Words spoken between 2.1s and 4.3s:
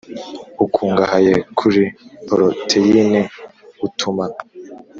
poroteyine utuma